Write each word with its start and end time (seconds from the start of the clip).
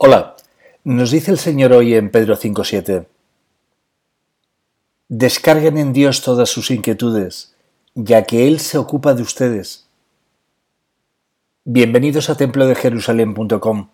Hola, 0.00 0.36
nos 0.84 1.10
dice 1.10 1.32
el 1.32 1.38
Señor 1.38 1.72
hoy 1.72 1.94
en 1.94 2.12
Pedro 2.12 2.36
5.7. 2.36 3.06
Descarguen 5.08 5.76
en 5.76 5.92
Dios 5.92 6.22
todas 6.22 6.48
sus 6.48 6.70
inquietudes, 6.70 7.56
ya 7.96 8.22
que 8.22 8.46
Él 8.46 8.60
se 8.60 8.78
ocupa 8.78 9.14
de 9.14 9.22
ustedes. 9.22 9.88
Bienvenidos 11.64 12.30
a 12.30 12.36
templodejerusalén.com, 12.36 13.88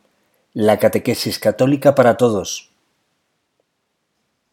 la 0.52 0.78
catequesis 0.78 1.38
católica 1.38 1.94
para 1.94 2.18
todos. 2.18 2.68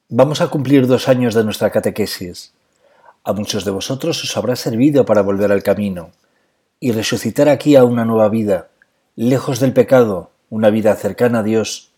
Vamos 0.08 0.40
a 0.40 0.48
cumplir 0.48 0.88
dos 0.88 1.10
años 1.10 1.34
de 1.34 1.44
nuestra 1.44 1.70
catequesis. 1.70 2.54
A 3.26 3.34
muchos 3.34 3.66
de 3.66 3.72
vosotros 3.72 4.24
os 4.24 4.38
habrá 4.38 4.56
servido 4.56 5.04
para 5.04 5.22
volver 5.22 5.52
al 5.52 5.64
camino 5.64 6.12
y 6.80 6.94
resucitar 6.94 7.50
aquí 7.50 7.76
a 7.76 7.84
una 7.84 8.06
nueva 8.06 8.30
vida, 8.30 8.70
lejos 9.18 9.60
del 9.60 9.74
pecado, 9.74 10.32
una 10.52 10.70
vida 10.70 10.94
cercana 10.96 11.40
a 11.40 11.44
Dios. 11.44 11.94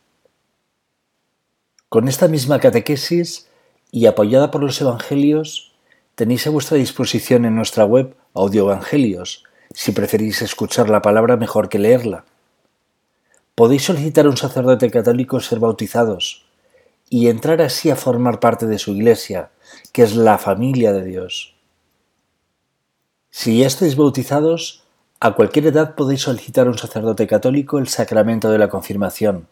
Con 1.89 2.07
esta 2.07 2.27
misma 2.27 2.59
catequesis 2.59 3.49
y 3.91 4.05
apoyada 4.05 4.51
por 4.51 4.61
los 4.61 4.79
Evangelios, 4.79 5.73
tenéis 6.13 6.45
a 6.45 6.51
vuestra 6.51 6.77
disposición 6.77 7.45
en 7.45 7.55
nuestra 7.55 7.83
web 7.83 8.15
Audio 8.35 8.65
Evangelios, 8.65 9.43
si 9.73 9.91
preferís 9.91 10.43
escuchar 10.43 10.87
la 10.87 11.01
palabra 11.01 11.35
mejor 11.35 11.67
que 11.67 11.79
leerla. 11.79 12.25
Podéis 13.55 13.85
solicitar 13.85 14.27
a 14.27 14.29
un 14.29 14.37
sacerdote 14.37 14.91
católico 14.91 15.39
ser 15.39 15.59
bautizados 15.59 16.45
y 17.09 17.29
entrar 17.29 17.59
así 17.59 17.89
a 17.89 17.95
formar 17.95 18.39
parte 18.39 18.67
de 18.67 18.77
su 18.77 18.91
iglesia, 18.91 19.49
que 19.91 20.03
es 20.03 20.15
la 20.15 20.37
familia 20.37 20.93
de 20.93 21.03
Dios. 21.03 21.55
Si 23.31 23.57
ya 23.57 23.65
estáis 23.65 23.95
bautizados, 23.95 24.82
a 25.23 25.35
cualquier 25.35 25.67
edad 25.67 25.95
podéis 25.95 26.23
solicitar 26.23 26.67
a 26.67 26.69
un 26.69 26.77
sacerdote 26.77 27.27
católico 27.27 27.79
el 27.79 27.87
sacramento 27.87 28.51
de 28.51 28.57
la 28.57 28.67
confirmación. 28.67 29.47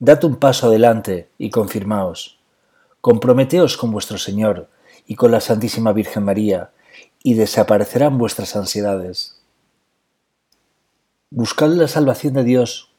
Dad 0.00 0.24
un 0.24 0.34
paso 0.34 0.66
adelante 0.66 1.28
y 1.38 1.50
confirmaos. 1.50 2.40
Comprometeos 3.00 3.76
con 3.76 3.92
vuestro 3.92 4.18
Señor 4.18 4.68
y 5.06 5.14
con 5.14 5.30
la 5.30 5.38
Santísima 5.40 5.92
Virgen 5.92 6.24
María, 6.24 6.72
y 7.22 7.34
desaparecerán 7.34 8.18
vuestras 8.18 8.56
ansiedades. 8.56 9.40
Buscad 11.30 11.68
la 11.68 11.86
salvación 11.86 12.34
de 12.34 12.42
Dios. 12.42 12.90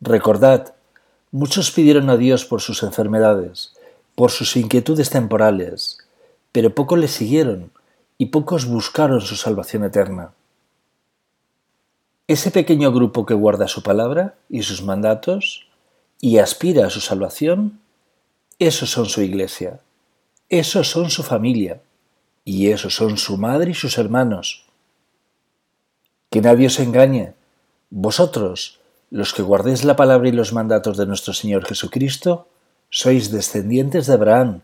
Recordad, 0.00 0.76
muchos 1.30 1.70
pidieron 1.72 2.08
a 2.08 2.16
Dios 2.16 2.46
por 2.46 2.62
sus 2.62 2.82
enfermedades, 2.82 3.74
por 4.14 4.30
sus 4.30 4.56
inquietudes 4.56 5.10
temporales, 5.10 5.98
pero 6.52 6.74
pocos 6.74 6.98
le 6.98 7.08
siguieron 7.08 7.70
y 8.16 8.26
pocos 8.26 8.64
buscaron 8.64 9.20
su 9.20 9.36
salvación 9.36 9.84
eterna. 9.84 10.32
Ese 12.28 12.50
pequeño 12.50 12.92
grupo 12.92 13.24
que 13.24 13.32
guarda 13.32 13.68
su 13.68 13.82
palabra 13.82 14.34
y 14.50 14.62
sus 14.62 14.82
mandatos 14.82 15.66
y 16.20 16.36
aspira 16.36 16.86
a 16.86 16.90
su 16.90 17.00
salvación, 17.00 17.80
esos 18.58 18.90
son 18.90 19.06
su 19.06 19.22
iglesia, 19.22 19.80
esos 20.50 20.90
son 20.90 21.08
su 21.08 21.22
familia 21.22 21.80
y 22.44 22.68
esos 22.68 22.94
son 22.94 23.16
su 23.16 23.38
madre 23.38 23.70
y 23.70 23.74
sus 23.74 23.96
hermanos. 23.96 24.66
Que 26.28 26.42
nadie 26.42 26.66
os 26.66 26.78
engañe, 26.80 27.32
vosotros, 27.88 28.78
los 29.10 29.32
que 29.32 29.40
guardéis 29.40 29.84
la 29.84 29.96
palabra 29.96 30.28
y 30.28 30.32
los 30.32 30.52
mandatos 30.52 30.98
de 30.98 31.06
nuestro 31.06 31.32
Señor 31.32 31.64
Jesucristo, 31.64 32.46
sois 32.90 33.30
descendientes 33.30 34.06
de 34.06 34.12
Abraham, 34.12 34.60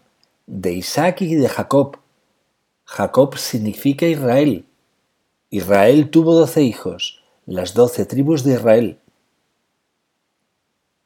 de 0.46 0.74
Isaac 0.74 1.22
y 1.22 1.34
de 1.36 1.48
Jacob. 1.48 1.96
Jacob 2.84 3.38
significa 3.38 4.06
Israel. 4.06 4.66
Israel 5.48 6.10
tuvo 6.10 6.34
doce 6.34 6.62
hijos, 6.62 7.23
las 7.46 7.74
doce 7.74 8.06
tribus 8.06 8.42
de 8.42 8.54
Israel. 8.54 8.98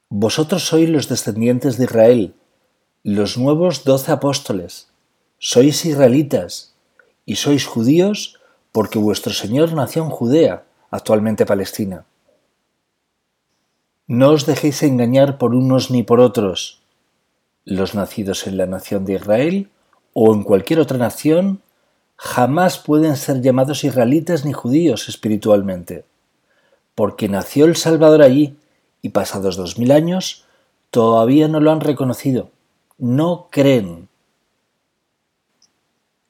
Vosotros 0.08 0.67
sois 0.69 0.89
los 0.89 1.08
descendientes 1.08 1.78
de 1.78 1.84
Israel, 1.84 2.34
los 3.03 3.36
nuevos 3.36 3.83
doce 3.83 4.12
apóstoles. 4.12 4.89
Sois 5.39 5.84
israelitas 5.84 6.75
y 7.27 7.37
sois 7.37 7.66
judíos 7.66 8.38
porque 8.71 9.00
vuestro 9.00 9.32
Señor 9.32 9.72
nació 9.72 10.04
en 10.04 10.10
Judea, 10.10 10.65
actualmente 10.91 11.44
Palestina. 11.44 12.06
No 14.06 14.31
os 14.31 14.47
dejéis 14.47 14.82
engañar 14.84 15.38
por 15.38 15.54
unos 15.54 15.91
ni 15.91 16.04
por 16.04 16.21
otros. 16.21 16.81
Los 17.65 17.94
nacidos 17.94 18.47
en 18.47 18.56
la 18.56 18.66
nación 18.66 19.04
de 19.04 19.15
Israel 19.15 19.71
o 20.15 20.32
en 20.32 20.44
cualquier 20.44 20.78
otra 20.78 20.98
nación 20.98 21.62
jamás 22.16 22.78
pueden 22.78 23.16
ser 23.16 23.43
llamados 23.43 23.82
israelitas 23.82 24.44
ni 24.44 24.53
judíos 24.53 25.09
espiritualmente 25.09 26.07
porque 26.98 27.28
nació 27.28 27.66
el 27.66 27.76
Salvador 27.76 28.22
allí 28.22 28.56
y 29.03 29.10
pasados 29.10 29.54
dos 29.54 29.78
mil 29.78 29.92
años 29.92 30.47
todavía 30.91 31.47
no 31.47 31.60
lo 31.60 31.70
han 31.70 31.81
reconocido. 31.81 32.50
No 32.98 33.47
creen. 33.53 34.09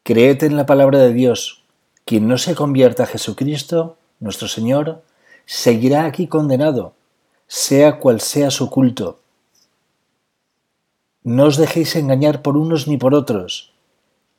Creed 0.03 0.45
en 0.45 0.59
la 0.59 0.67
palabra 0.67 0.99
de 0.99 1.15
Dios. 1.15 1.63
Quien 2.05 2.29
no 2.29 2.37
se 2.37 2.55
convierta 2.55 3.05
a 3.05 3.07
Jesucristo, 3.07 3.97
nuestro 4.21 4.47
Señor, 4.47 5.01
seguirá 5.47 6.05
aquí 6.05 6.27
condenado, 6.27 6.93
sea 7.47 7.99
cual 7.99 8.21
sea 8.21 8.51
su 8.51 8.69
culto. 8.69 9.21
No 11.23 11.45
os 11.45 11.57
dejéis 11.57 11.97
engañar 11.97 12.43
por 12.43 12.59
unos 12.59 12.87
ni 12.87 12.99
por 12.99 13.15
otros. 13.15 13.73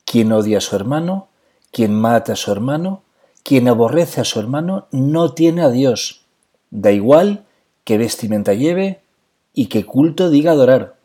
Quien 0.06 0.32
odia 0.32 0.60
a 0.60 0.62
su 0.62 0.76
hermano, 0.76 1.28
quien 1.72 2.00
mata 2.00 2.34
a 2.34 2.36
su 2.36 2.52
hermano, 2.52 3.02
quien 3.42 3.68
aborrece 3.68 4.22
a 4.22 4.26
su 4.26 4.40
hermano, 4.40 4.86
no 4.92 5.34
tiene 5.34 5.64
a 5.64 5.72
Dios. 5.72 6.19
Da 6.72 6.92
igual 6.92 7.46
qué 7.84 7.98
vestimenta 7.98 8.54
lleve 8.54 9.02
y 9.54 9.68
qué 9.68 9.86
culto 9.86 10.30
diga 10.30 10.52
adorar. 10.52 10.98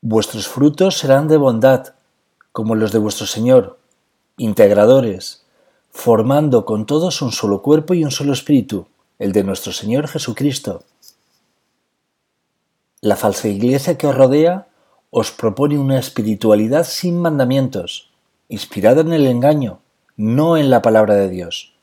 Vuestros 0.00 0.48
frutos 0.48 0.98
serán 0.98 1.28
de 1.28 1.36
bondad, 1.36 1.94
como 2.52 2.74
los 2.74 2.92
de 2.92 2.98
vuestro 2.98 3.26
Señor, 3.26 3.78
integradores, 4.36 5.44
formando 5.90 6.64
con 6.64 6.86
todos 6.86 7.20
un 7.22 7.32
solo 7.32 7.62
cuerpo 7.62 7.94
y 7.94 8.04
un 8.04 8.10
solo 8.10 8.32
espíritu, 8.32 8.86
el 9.18 9.32
de 9.32 9.44
nuestro 9.44 9.72
Señor 9.72 10.08
Jesucristo. 10.08 10.84
La 13.00 13.16
falsa 13.16 13.48
iglesia 13.48 13.98
que 13.98 14.06
os 14.06 14.14
rodea 14.14 14.68
os 15.10 15.32
propone 15.32 15.76
una 15.78 15.98
espiritualidad 15.98 16.86
sin 16.86 17.20
mandamientos, 17.20 18.10
inspirada 18.48 19.00
en 19.00 19.12
el 19.12 19.26
engaño, 19.26 19.80
no 20.16 20.56
en 20.56 20.70
la 20.70 20.82
palabra 20.82 21.14
de 21.14 21.28
Dios 21.28 21.74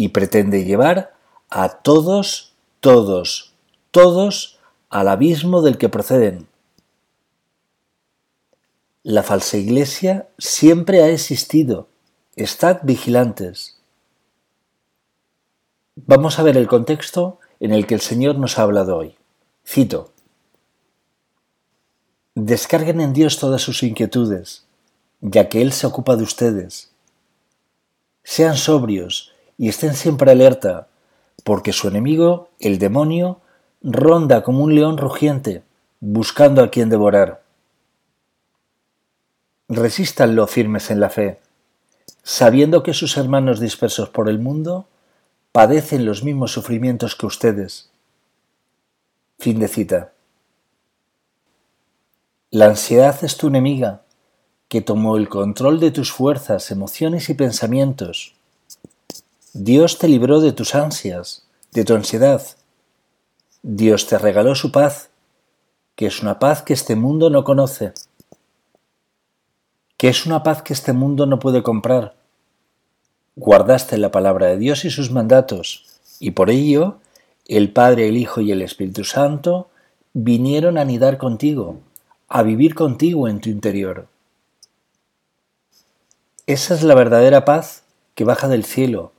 y 0.00 0.08
pretende 0.08 0.64
llevar 0.64 1.12
a 1.50 1.68
todos, 1.68 2.54
todos, 2.80 3.52
todos 3.90 4.58
al 4.88 5.08
abismo 5.08 5.60
del 5.60 5.76
que 5.76 5.90
proceden. 5.90 6.48
La 9.02 9.22
falsa 9.22 9.58
iglesia 9.58 10.26
siempre 10.38 11.02
ha 11.02 11.10
existido. 11.10 11.88
Estad 12.34 12.80
vigilantes. 12.82 13.78
Vamos 15.96 16.38
a 16.38 16.44
ver 16.44 16.56
el 16.56 16.66
contexto 16.66 17.38
en 17.60 17.74
el 17.74 17.86
que 17.86 17.92
el 17.92 18.00
Señor 18.00 18.38
nos 18.38 18.58
ha 18.58 18.62
hablado 18.62 18.96
hoy. 18.96 19.16
Cito. 19.66 20.14
Descarguen 22.34 23.02
en 23.02 23.12
Dios 23.12 23.38
todas 23.38 23.60
sus 23.60 23.82
inquietudes, 23.82 24.64
ya 25.20 25.50
que 25.50 25.60
Él 25.60 25.74
se 25.74 25.86
ocupa 25.86 26.16
de 26.16 26.22
ustedes. 26.22 26.90
Sean 28.22 28.56
sobrios 28.56 29.29
y 29.60 29.68
estén 29.68 29.94
siempre 29.94 30.30
alerta, 30.30 30.88
porque 31.44 31.74
su 31.74 31.86
enemigo, 31.86 32.48
el 32.60 32.78
demonio, 32.78 33.42
ronda 33.82 34.42
como 34.42 34.64
un 34.64 34.74
león 34.74 34.96
rugiente, 34.96 35.62
buscando 36.00 36.62
a 36.62 36.70
quien 36.70 36.88
devorar. 36.88 37.42
Resístanlo 39.68 40.46
firmes 40.46 40.90
en 40.90 40.98
la 40.98 41.10
fe, 41.10 41.40
sabiendo 42.22 42.82
que 42.82 42.94
sus 42.94 43.18
hermanos 43.18 43.60
dispersos 43.60 44.08
por 44.08 44.30
el 44.30 44.38
mundo 44.38 44.88
padecen 45.52 46.06
los 46.06 46.24
mismos 46.24 46.52
sufrimientos 46.52 47.14
que 47.14 47.26
ustedes. 47.26 47.90
Fin 49.38 49.58
de 49.58 49.68
cita. 49.68 50.12
La 52.50 52.64
ansiedad 52.64 53.22
es 53.22 53.36
tu 53.36 53.48
enemiga, 53.48 54.04
que 54.68 54.80
tomó 54.80 55.18
el 55.18 55.28
control 55.28 55.80
de 55.80 55.90
tus 55.90 56.10
fuerzas, 56.10 56.70
emociones 56.70 57.28
y 57.28 57.34
pensamientos 57.34 58.39
Dios 59.52 59.98
te 59.98 60.06
libró 60.06 60.40
de 60.40 60.52
tus 60.52 60.76
ansias, 60.76 61.44
de 61.72 61.84
tu 61.84 61.96
ansiedad. 61.96 62.40
Dios 63.62 64.06
te 64.06 64.16
regaló 64.16 64.54
su 64.54 64.70
paz, 64.70 65.10
que 65.96 66.06
es 66.06 66.22
una 66.22 66.38
paz 66.38 66.62
que 66.62 66.72
este 66.72 66.94
mundo 66.94 67.30
no 67.30 67.42
conoce, 67.42 67.92
que 69.96 70.08
es 70.08 70.24
una 70.24 70.44
paz 70.44 70.62
que 70.62 70.72
este 70.72 70.92
mundo 70.92 71.26
no 71.26 71.40
puede 71.40 71.64
comprar. 71.64 72.14
Guardaste 73.34 73.98
la 73.98 74.12
palabra 74.12 74.46
de 74.46 74.56
Dios 74.56 74.84
y 74.84 74.90
sus 74.90 75.10
mandatos, 75.10 75.84
y 76.20 76.30
por 76.30 76.48
ello 76.48 76.98
el 77.46 77.72
Padre, 77.72 78.06
el 78.06 78.16
Hijo 78.16 78.40
y 78.40 78.52
el 78.52 78.62
Espíritu 78.62 79.02
Santo 79.02 79.68
vinieron 80.12 80.78
a 80.78 80.82
anidar 80.82 81.18
contigo, 81.18 81.80
a 82.28 82.44
vivir 82.44 82.76
contigo 82.76 83.26
en 83.26 83.40
tu 83.40 83.48
interior. 83.48 84.06
Esa 86.46 86.74
es 86.74 86.84
la 86.84 86.94
verdadera 86.94 87.44
paz 87.44 87.82
que 88.14 88.22
baja 88.22 88.46
del 88.46 88.64
cielo, 88.64 89.12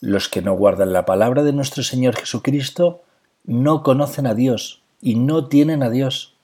los 0.00 0.28
que 0.28 0.42
no 0.42 0.54
guardan 0.54 0.92
la 0.92 1.04
palabra 1.04 1.42
de 1.42 1.52
nuestro 1.52 1.82
Señor 1.82 2.16
Jesucristo 2.16 3.02
no 3.44 3.82
conocen 3.82 4.26
a 4.26 4.34
Dios 4.34 4.82
y 5.00 5.14
no 5.16 5.48
tienen 5.48 5.82
a 5.82 5.90
Dios. 5.90 6.34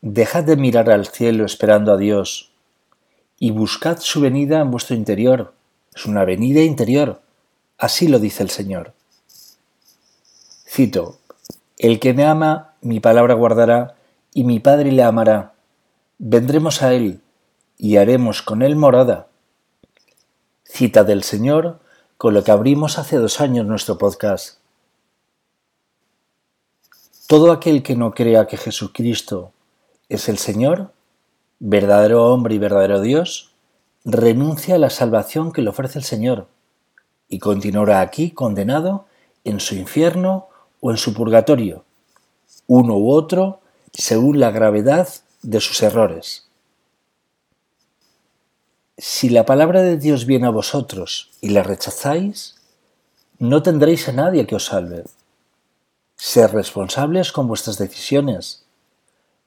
Dejad 0.00 0.44
de 0.44 0.56
mirar 0.56 0.90
al 0.90 1.06
cielo 1.06 1.44
esperando 1.44 1.92
a 1.92 1.96
Dios 1.96 2.50
y 3.38 3.50
buscad 3.50 3.98
su 4.00 4.20
venida 4.20 4.60
en 4.60 4.70
vuestro 4.70 4.96
interior. 4.96 5.54
Es 5.94 6.06
una 6.06 6.24
venida 6.24 6.62
interior. 6.62 7.20
Así 7.78 8.08
lo 8.08 8.18
dice 8.18 8.42
el 8.42 8.50
Señor. 8.50 8.92
Cito, 10.68 11.18
El 11.78 11.98
que 11.98 12.12
me 12.14 12.24
ama, 12.24 12.74
mi 12.82 13.00
palabra 13.00 13.34
guardará, 13.34 13.96
y 14.32 14.44
mi 14.44 14.60
Padre 14.60 14.92
le 14.92 15.02
amará. 15.02 15.54
Vendremos 16.18 16.82
a 16.82 16.92
él, 16.92 17.22
y 17.78 17.96
haremos 17.96 18.42
con 18.42 18.62
él 18.62 18.76
morada. 18.76 19.29
Cita 20.72 21.02
del 21.02 21.24
Señor, 21.24 21.80
con 22.16 22.32
lo 22.32 22.44
que 22.44 22.52
abrimos 22.52 22.96
hace 22.96 23.16
dos 23.16 23.40
años 23.40 23.66
nuestro 23.66 23.98
podcast. 23.98 24.60
Todo 27.26 27.50
aquel 27.50 27.82
que 27.82 27.96
no 27.96 28.12
crea 28.12 28.46
que 28.46 28.56
Jesucristo 28.56 29.52
es 30.08 30.28
el 30.28 30.38
Señor, 30.38 30.92
verdadero 31.58 32.32
hombre 32.32 32.54
y 32.54 32.58
verdadero 32.58 33.00
Dios, 33.00 33.52
renuncia 34.04 34.76
a 34.76 34.78
la 34.78 34.90
salvación 34.90 35.52
que 35.52 35.60
le 35.60 35.70
ofrece 35.70 35.98
el 35.98 36.04
Señor 36.04 36.46
y 37.28 37.40
continuará 37.40 38.00
aquí 38.00 38.30
condenado 38.30 39.06
en 39.42 39.58
su 39.58 39.74
infierno 39.74 40.48
o 40.80 40.92
en 40.92 40.98
su 40.98 41.12
purgatorio, 41.14 41.84
uno 42.68 42.96
u 42.96 43.10
otro 43.10 43.60
según 43.92 44.38
la 44.38 44.52
gravedad 44.52 45.08
de 45.42 45.60
sus 45.60 45.82
errores. 45.82 46.49
Si 49.02 49.30
la 49.30 49.46
palabra 49.46 49.80
de 49.80 49.96
Dios 49.96 50.26
viene 50.26 50.46
a 50.46 50.50
vosotros 50.50 51.30
y 51.40 51.48
la 51.48 51.62
rechazáis, 51.62 52.56
no 53.38 53.62
tendréis 53.62 54.06
a 54.10 54.12
nadie 54.12 54.46
que 54.46 54.56
os 54.56 54.66
salve. 54.66 55.04
Ser 56.16 56.52
responsables 56.52 57.32
con 57.32 57.48
vuestras 57.48 57.78
decisiones. 57.78 58.66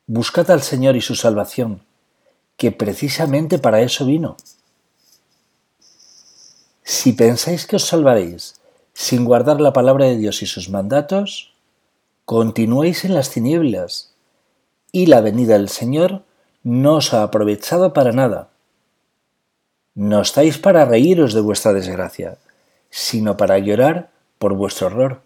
Buscad 0.07 0.49
al 0.49 0.63
Señor 0.63 0.95
y 0.95 1.01
su 1.01 1.13
salvación, 1.13 1.83
que 2.57 2.71
precisamente 2.71 3.59
para 3.59 3.81
eso 3.81 4.07
vino. 4.07 4.37
Si 6.81 7.13
pensáis 7.13 7.67
que 7.67 7.75
os 7.75 7.85
salvaréis 7.85 8.55
sin 8.95 9.23
guardar 9.23 9.61
la 9.61 9.71
palabra 9.71 10.05
de 10.05 10.17
Dios 10.17 10.41
y 10.41 10.47
sus 10.47 10.69
mandatos, 10.69 11.53
continuéis 12.25 13.05
en 13.05 13.13
las 13.13 13.29
tinieblas, 13.29 14.15
y 14.91 15.05
la 15.05 15.21
venida 15.21 15.53
del 15.53 15.69
Señor 15.69 16.23
no 16.63 16.95
os 16.95 17.13
ha 17.13 17.21
aprovechado 17.21 17.93
para 17.93 18.13
nada. 18.13 18.49
No 19.95 20.21
estáis 20.21 20.57
para 20.57 20.85
reíros 20.85 21.33
de 21.33 21.41
vuestra 21.41 21.71
desgracia, 21.71 22.37
sino 22.89 23.37
para 23.37 23.59
llorar 23.59 24.09
por 24.39 24.55
vuestro 24.55 24.87
horror. 24.87 25.21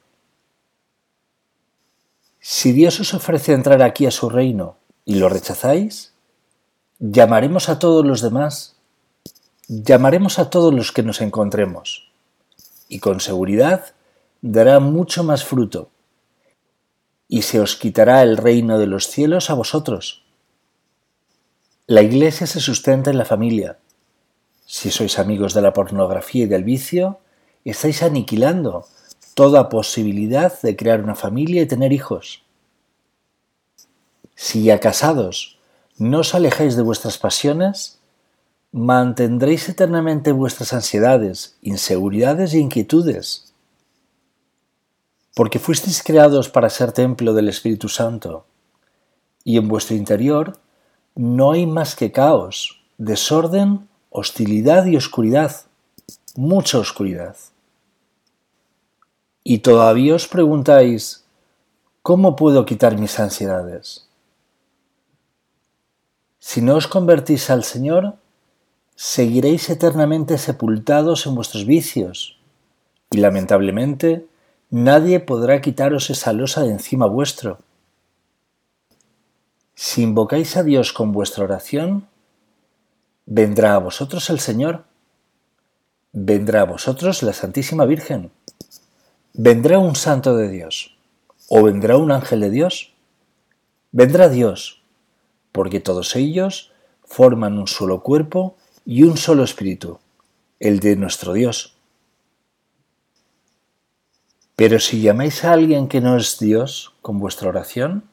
Si 2.39 2.71
Dios 2.71 2.99
os 2.99 3.13
ofrece 3.13 3.53
entrar 3.53 3.81
aquí 3.81 4.05
a 4.05 4.11
su 4.11 4.29
reino 4.29 4.77
y 5.05 5.15
lo 5.15 5.29
rechazáis, 5.29 6.13
llamaremos 6.99 7.69
a 7.69 7.79
todos 7.79 8.05
los 8.05 8.21
demás, 8.21 8.75
llamaremos 9.67 10.39
a 10.39 10.49
todos 10.49 10.73
los 10.73 10.91
que 10.91 11.03
nos 11.03 11.21
encontremos, 11.21 12.11
y 12.89 12.99
con 12.99 13.19
seguridad 13.19 13.93
dará 14.41 14.79
mucho 14.79 15.23
más 15.23 15.43
fruto, 15.43 15.89
y 17.27 17.41
se 17.41 17.59
os 17.59 17.75
quitará 17.75 18.21
el 18.21 18.37
reino 18.37 18.79
de 18.79 18.87
los 18.87 19.07
cielos 19.07 19.49
a 19.49 19.53
vosotros. 19.53 20.23
La 21.85 22.01
iglesia 22.01 22.47
se 22.47 22.59
sustenta 22.59 23.11
en 23.11 23.17
la 23.17 23.25
familia. 23.25 23.77
Si 24.69 24.91
sois 24.91 25.17
amigos 25.17 25.53
de 25.53 25.61
la 25.61 25.71
pornografía 25.71 26.43
y 26.43 26.47
del 26.47 26.65
vicio, 26.65 27.21
estáis 27.63 28.03
aniquilando 28.03 28.85
toda 29.33 29.69
posibilidad 29.69 30.61
de 30.61 30.75
crear 30.75 31.01
una 31.01 31.15
familia 31.15 31.61
y 31.61 31.67
tener 31.67 31.93
hijos. 31.93 32.43
Si 34.35 34.63
ya 34.63 34.81
casados 34.81 35.57
no 35.97 36.19
os 36.19 36.35
alejáis 36.35 36.75
de 36.75 36.83
vuestras 36.83 37.17
pasiones, 37.17 37.99
mantendréis 38.73 39.69
eternamente 39.69 40.33
vuestras 40.33 40.73
ansiedades, 40.73 41.57
inseguridades 41.61 42.53
e 42.53 42.59
inquietudes. 42.59 43.53
Porque 45.33 45.59
fuisteis 45.59 46.03
creados 46.03 46.49
para 46.49 46.69
ser 46.69 46.91
templo 46.91 47.33
del 47.33 47.47
Espíritu 47.47 47.87
Santo, 47.87 48.45
y 49.45 49.55
en 49.55 49.69
vuestro 49.69 49.95
interior 49.95 50.59
no 51.15 51.53
hay 51.53 51.65
más 51.65 51.95
que 51.95 52.11
caos, 52.11 52.83
desorden, 52.97 53.86
hostilidad 54.17 54.87
y 54.87 54.97
oscuridad, 54.97 55.67
mucha 56.35 56.79
oscuridad. 56.79 57.35
Y 59.43 59.59
todavía 59.59 60.15
os 60.15 60.27
preguntáis, 60.27 61.23
¿cómo 62.01 62.35
puedo 62.35 62.65
quitar 62.65 62.97
mis 62.97 63.19
ansiedades? 63.19 64.09
Si 66.39 66.63
no 66.63 66.77
os 66.77 66.87
convertís 66.87 67.51
al 67.51 67.63
Señor, 67.63 68.15
seguiréis 68.95 69.69
eternamente 69.69 70.39
sepultados 70.39 71.27
en 71.27 71.35
vuestros 71.35 71.67
vicios, 71.67 72.39
y 73.11 73.17
lamentablemente 73.17 74.25
nadie 74.71 75.19
podrá 75.19 75.61
quitaros 75.61 76.09
esa 76.09 76.33
losa 76.33 76.63
de 76.63 76.71
encima 76.71 77.05
vuestro. 77.05 77.59
Si 79.75 80.01
invocáis 80.01 80.57
a 80.57 80.63
Dios 80.63 80.91
con 80.91 81.11
vuestra 81.11 81.43
oración, 81.43 82.07
vendrá 83.27 83.75
a 83.75 83.77
vosotros 83.77 84.31
el 84.31 84.39
Señor, 84.39 84.85
vendrá 86.11 86.61
a 86.61 86.65
vosotros 86.65 87.21
la 87.21 87.33
Santísima 87.33 87.85
Virgen, 87.85 88.31
¿Vendrá 89.39 89.77
un 89.77 89.95
santo 89.95 90.35
de 90.35 90.49
Dios? 90.49 90.97
¿O 91.47 91.61
vendrá 91.61 91.95
un 91.97 92.11
ángel 92.11 92.39
de 92.39 92.49
Dios? 92.49 92.93
Vendrá 93.91 94.29
Dios, 94.29 94.81
porque 95.51 95.79
todos 95.79 96.15
ellos 96.15 96.71
forman 97.03 97.59
un 97.59 97.67
solo 97.67 98.01
cuerpo 98.01 98.57
y 98.83 99.03
un 99.03 99.15
solo 99.15 99.43
espíritu, 99.43 99.99
el 100.59 100.79
de 100.79 100.95
nuestro 100.95 101.33
Dios. 101.33 101.77
Pero 104.55 104.79
si 104.79 105.01
llamáis 105.01 105.43
a 105.43 105.51
alguien 105.51 105.87
que 105.87 106.01
no 106.01 106.17
es 106.17 106.39
Dios 106.39 106.95
con 107.03 107.19
vuestra 107.19 107.49
oración, 107.49 108.05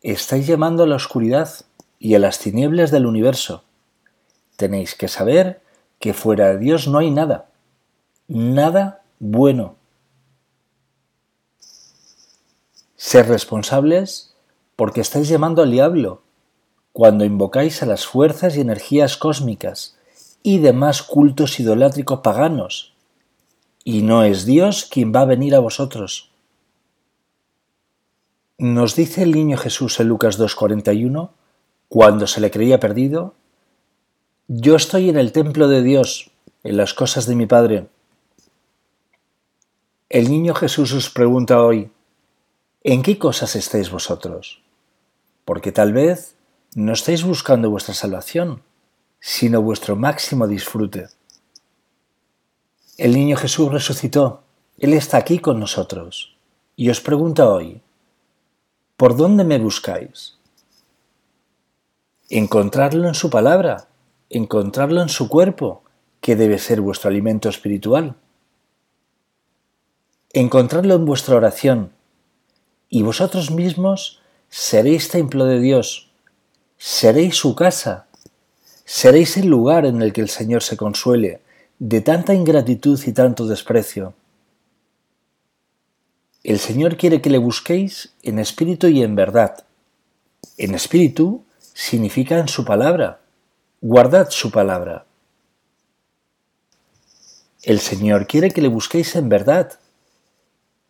estáis 0.00 0.46
llamando 0.46 0.84
a 0.84 0.86
la 0.86 0.96
oscuridad 0.96 1.50
y 1.98 2.14
a 2.14 2.18
las 2.18 2.38
tinieblas 2.38 2.90
del 2.90 3.04
universo. 3.04 3.65
Tenéis 4.56 4.94
que 4.94 5.08
saber 5.08 5.62
que 5.98 6.14
fuera 6.14 6.48
de 6.48 6.58
Dios 6.58 6.88
no 6.88 6.98
hay 6.98 7.10
nada, 7.10 7.48
nada 8.28 9.02
bueno. 9.18 9.76
Ser 12.96 13.28
responsables 13.28 14.34
porque 14.74 15.00
estáis 15.00 15.28
llamando 15.28 15.62
al 15.62 15.70
diablo 15.70 16.22
cuando 16.92 17.26
invocáis 17.26 17.82
a 17.82 17.86
las 17.86 18.06
fuerzas 18.06 18.56
y 18.56 18.62
energías 18.62 19.18
cósmicas 19.18 19.98
y 20.42 20.60
demás 20.60 21.02
cultos 21.02 21.60
idolátricos 21.60 22.20
paganos, 22.20 22.94
y 23.84 24.00
no 24.00 24.22
es 24.22 24.46
Dios 24.46 24.88
quien 24.90 25.12
va 25.14 25.20
a 25.20 25.26
venir 25.26 25.54
a 25.54 25.58
vosotros. 25.58 26.30
Nos 28.56 28.96
dice 28.96 29.24
el 29.24 29.32
niño 29.32 29.58
Jesús 29.58 30.00
en 30.00 30.08
Lucas 30.08 30.38
2.41, 30.38 31.30
cuando 31.88 32.26
se 32.26 32.40
le 32.40 32.50
creía 32.50 32.80
perdido, 32.80 33.34
Yo 34.48 34.76
estoy 34.76 35.08
en 35.08 35.16
el 35.18 35.32
templo 35.32 35.66
de 35.66 35.82
Dios, 35.82 36.30
en 36.62 36.76
las 36.76 36.94
cosas 36.94 37.26
de 37.26 37.34
mi 37.34 37.46
Padre. 37.46 37.88
El 40.08 40.30
niño 40.30 40.54
Jesús 40.54 40.92
os 40.92 41.10
pregunta 41.10 41.60
hoy, 41.60 41.90
¿En 42.84 43.02
qué 43.02 43.18
cosas 43.18 43.56
estáis 43.56 43.90
vosotros? 43.90 44.62
Porque 45.44 45.72
tal 45.72 45.92
vez 45.92 46.36
no 46.76 46.92
estáis 46.92 47.24
buscando 47.24 47.70
vuestra 47.70 47.92
salvación, 47.92 48.62
sino 49.18 49.62
vuestro 49.62 49.96
máximo 49.96 50.46
disfrute. 50.46 51.08
El 52.98 53.14
niño 53.14 53.36
Jesús 53.36 53.72
resucitó, 53.72 54.44
Él 54.78 54.92
está 54.92 55.16
aquí 55.16 55.40
con 55.40 55.58
nosotros, 55.58 56.36
y 56.76 56.90
os 56.90 57.00
pregunta 57.00 57.48
hoy, 57.48 57.82
¿por 58.96 59.16
dónde 59.16 59.42
me 59.42 59.58
buscáis? 59.58 60.38
Encontrarlo 62.30 63.08
en 63.08 63.14
su 63.14 63.28
palabra, 63.28 63.88
encontrarlo 64.30 65.02
en 65.02 65.08
su 65.08 65.28
cuerpo, 65.28 65.82
que 66.20 66.36
debe 66.36 66.58
ser 66.58 66.80
vuestro 66.80 67.10
alimento 67.10 67.48
espiritual. 67.48 68.16
Encontrarlo 70.32 70.94
en 70.94 71.04
vuestra 71.04 71.36
oración, 71.36 71.92
y 72.88 73.02
vosotros 73.02 73.50
mismos 73.50 74.20
seréis 74.48 75.08
templo 75.08 75.44
de 75.44 75.60
Dios, 75.60 76.10
seréis 76.78 77.36
su 77.36 77.54
casa, 77.54 78.06
seréis 78.84 79.36
el 79.36 79.48
lugar 79.48 79.86
en 79.86 80.02
el 80.02 80.12
que 80.12 80.20
el 80.20 80.28
Señor 80.28 80.62
se 80.62 80.76
consuele 80.76 81.40
de 81.78 82.00
tanta 82.00 82.34
ingratitud 82.34 83.00
y 83.06 83.12
tanto 83.12 83.46
desprecio. 83.46 84.14
El 86.42 86.58
Señor 86.58 86.96
quiere 86.96 87.20
que 87.20 87.30
le 87.30 87.38
busquéis 87.38 88.14
en 88.22 88.38
espíritu 88.38 88.86
y 88.86 89.02
en 89.02 89.16
verdad. 89.16 89.66
En 90.56 90.74
espíritu 90.74 91.44
significa 91.74 92.38
en 92.38 92.48
su 92.48 92.64
palabra. 92.64 93.20
Guardad 93.82 94.30
su 94.30 94.50
palabra. 94.50 95.04
El 97.62 97.78
Señor 97.80 98.26
quiere 98.26 98.50
que 98.50 98.62
le 98.62 98.68
busquéis 98.68 99.14
en 99.16 99.28
verdad, 99.28 99.78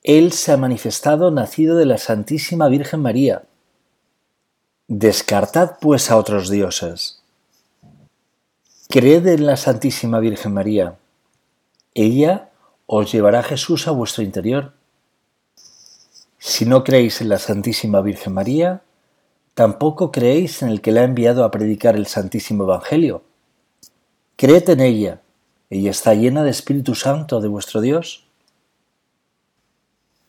Él 0.05 0.33
se 0.33 0.53
ha 0.53 0.57
manifestado 0.57 1.33
nacido 1.33 1.77
de 1.77 1.85
la 1.85 1.99
Santísima 1.99 2.69
Virgen 2.69 3.01
María. 3.01 3.43
Descartad 4.87 5.79
pues 5.81 6.13
a 6.13 6.17
otros 6.17 6.49
dioses. 6.49 7.23
Creed 8.89 9.27
en 9.27 9.47
la 9.47 9.57
Santísima 9.57 10.21
Virgen 10.21 10.55
María. 10.55 10.97
Ella 11.93 12.51
os 12.87 13.11
llevará 13.11 13.43
Jesús 13.43 13.89
a 13.89 13.91
vuestro 13.91 14.23
interior. 14.23 14.75
Si 16.39 16.67
no 16.67 16.85
creéis 16.85 17.21
en 17.21 17.31
la 17.31 17.39
Santísima 17.39 18.01
Virgen 18.01 18.33
María, 18.33 18.83
tampoco 19.57 20.13
creéis 20.13 20.61
en 20.61 20.69
el 20.69 20.83
que 20.83 20.93
la 20.93 21.01
ha 21.01 21.05
enviado 21.05 21.43
a 21.43 21.51
predicar 21.51 21.97
el 21.97 22.07
Santísimo 22.07 22.65
Evangelio. 22.65 23.23
Creed 24.37 24.69
en 24.69 24.81
ella, 24.81 25.23
ella 25.71 25.91
está 25.91 26.13
llena 26.13 26.45
de 26.45 26.51
Espíritu 26.51 26.95
Santo 26.95 27.41
de 27.41 27.49
vuestro 27.49 27.81
Dios. 27.81 28.27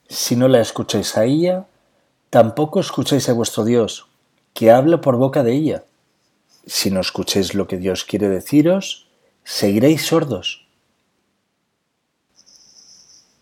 Si 0.08 0.34
no 0.34 0.48
la 0.48 0.62
escucháis 0.62 1.18
a 1.18 1.26
ella, 1.26 1.66
tampoco 2.30 2.80
escucháis 2.80 3.28
a 3.28 3.34
vuestro 3.34 3.66
Dios, 3.66 4.08
que 4.54 4.70
habla 4.70 5.02
por 5.02 5.16
boca 5.18 5.42
de 5.42 5.52
ella. 5.52 5.84
Si 6.66 6.90
no 6.90 7.00
escucháis 7.00 7.54
lo 7.54 7.68
que 7.68 7.76
Dios 7.76 8.04
quiere 8.04 8.30
deciros, 8.30 9.08
seguiréis 9.44 10.06
sordos. 10.06 10.66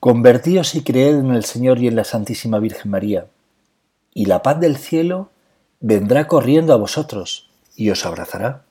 Convertíos 0.00 0.75
y 0.75 0.83
creed 0.83 1.21
en 1.21 1.31
el 1.31 1.45
Señor 1.45 1.78
y 1.78 1.87
en 1.87 1.95
la 1.95 2.02
Santísima 2.02 2.59
Virgen 2.59 2.90
María, 2.90 3.28
y 4.14 4.25
la 4.25 4.43
paz 4.43 4.59
del 4.59 4.78
cielo 4.78 5.31
vendrá 5.87 6.26
corriendo 6.26 6.73
a 6.73 6.76
vosotros 6.76 7.49
y 7.76 7.90
os 7.90 8.05
abrazará. 8.05 8.65